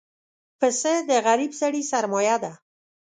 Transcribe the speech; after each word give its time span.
پسه 0.59 0.93
د 1.09 1.11
غریب 1.27 1.51
سړي 1.61 1.81
سرمایه 1.91 2.37
ده. 2.43 2.53